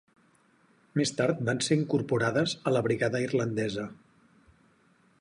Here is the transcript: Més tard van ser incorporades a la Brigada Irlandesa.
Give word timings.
Més 0.99 1.11
tard 1.19 1.43
van 1.51 1.61
ser 1.67 1.77
incorporades 1.81 2.57
a 2.71 2.75
la 2.77 2.83
Brigada 2.91 3.25
Irlandesa. 3.29 3.89